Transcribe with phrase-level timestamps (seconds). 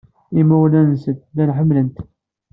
[0.41, 1.97] Imawlan-nsent llan ḥemmlen-t.